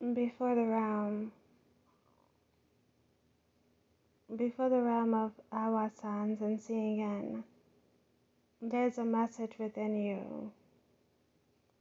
[0.00, 1.30] Before the realm,
[4.34, 7.44] before the realm of our sons and seeing in,
[8.62, 10.52] there's a message within you.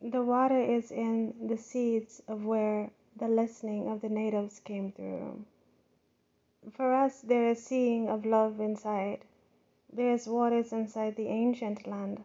[0.02, 5.46] The water is in the seeds of where the listening of the natives came through.
[6.74, 9.20] For us, there is seeing of love inside.
[9.94, 12.22] There is waters inside the ancient land.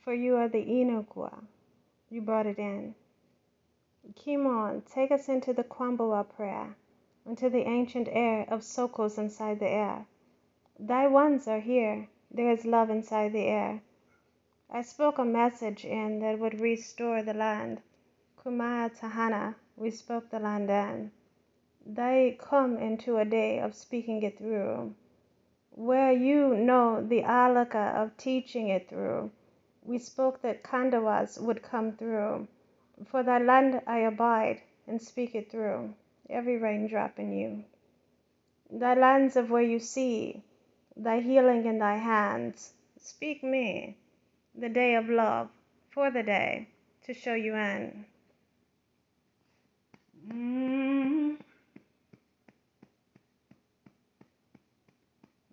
[0.00, 1.44] For you are the Inukwa.
[2.10, 2.96] You brought it in.
[4.12, 6.76] Kimon, take us into the Kwambawa prayer,
[7.24, 10.06] into the ancient air of Sokos inside the air.
[10.78, 12.08] Thy ones are here.
[12.30, 13.80] There is love inside the air.
[14.68, 17.80] I spoke a message in that would restore the land.
[18.36, 21.10] Kumaya Tahana, we spoke the land in.
[21.86, 24.94] Thy come into a day of speaking it through.
[25.70, 29.30] Where you know the alaka of teaching it through.
[29.82, 32.48] We spoke that Kandawas would come through.
[33.06, 35.94] For thy land I abide and speak it through,
[36.30, 37.64] every raindrop in you.
[38.70, 40.42] Thy lands of where you see,
[40.96, 43.96] thy healing in thy hands, speak me,
[44.54, 45.50] the day of love,
[45.90, 46.68] for the day,
[47.04, 48.06] to show you in.
[50.28, 51.36] Mm.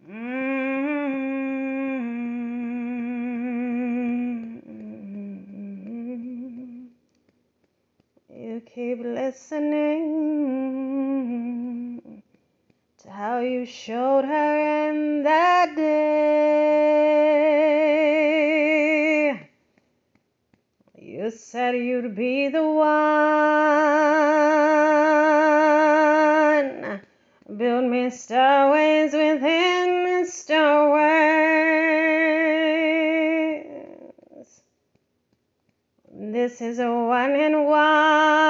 [0.08, 0.41] Mm.
[9.32, 10.12] Listening
[13.02, 16.12] to how you showed her in that day.
[20.98, 22.92] You said you'd be the one.
[27.58, 30.71] Build me starways within starways.
[36.52, 38.44] This is a one in one.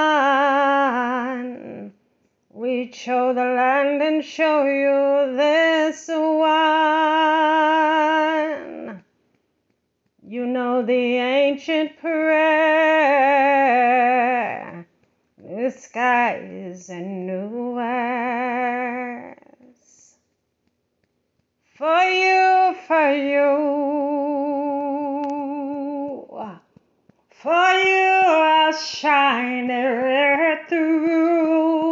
[2.49, 6.23] We show the land and show you this one.
[10.23, 12.17] You know the ancient prayer.
[15.37, 19.37] The sky is a new earth.
[21.77, 23.90] For you, for you.
[28.73, 31.91] Shine it through.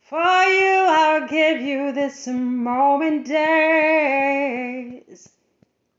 [0.00, 5.28] For you, I'll give you this moment days.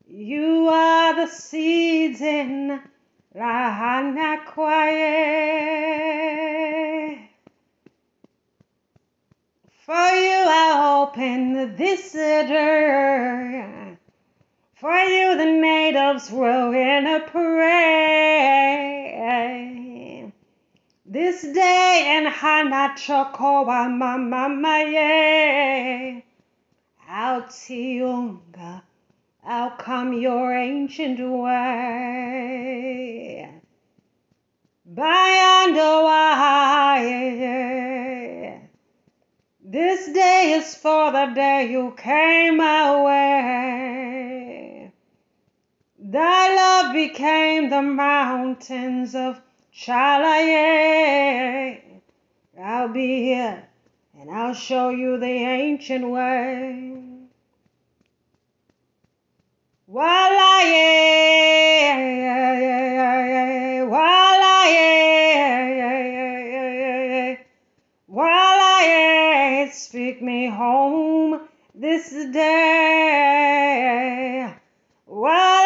[0.08, 2.80] You are the seeds in
[3.36, 5.60] Lahana Quiet.
[9.86, 13.89] For you, I'll open this door.
[16.10, 17.70] Will in a pray.
[21.06, 25.04] This day in Hanachokoa Mamamaye.
[27.08, 28.82] Altiunga,
[29.46, 32.50] out come your ancient way.
[34.92, 36.10] Bayandoa.
[39.62, 43.99] This day is for the day you came my way.
[46.10, 49.40] Thy love became the mountains of
[49.72, 50.50] Chalaye.
[52.60, 53.62] I'll be here
[54.18, 56.96] and I'll show you the ancient way.
[69.72, 71.40] Speak me home
[71.74, 72.50] this day.
[75.08, 75.59] Walaye,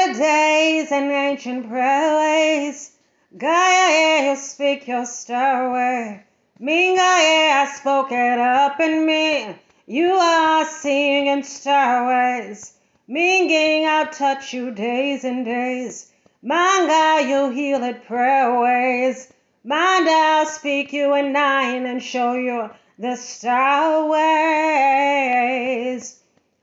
[0.00, 2.92] A days and ancient praise.
[3.36, 6.22] Gaia, you speak your star word.
[6.60, 9.56] Mingaye, I spoke it up in me.
[9.86, 12.74] You are seeing in star ways.
[13.10, 16.12] Minging, I'll touch you days and days.
[16.42, 19.32] Manga, you heal it prayer ways.
[19.64, 22.70] Mind, I'll speak you in nine and show you
[23.00, 25.80] the star ways.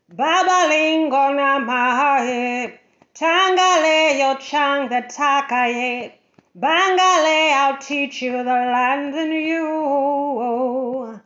[0.10, 2.80] Babalingo namahe.
[3.16, 6.12] Tangale yo chang the takaye.
[6.58, 11.22] Bangale, I'll teach you the land and you.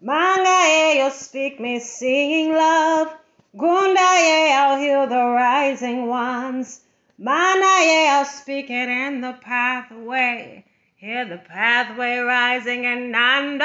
[0.00, 3.08] Mangaye, you'll speak me singing love.
[3.56, 6.80] Gundaye, I'll heal the rising ones.
[7.20, 10.64] Manaye, I'll speak it in the pathway.
[10.96, 13.60] Hear the pathway rising and Nandaye.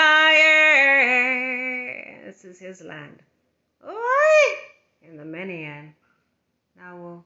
[2.26, 3.22] This is his land.
[3.88, 4.56] Oi!
[5.04, 5.94] In the Minian.
[6.76, 7.26] Now we'll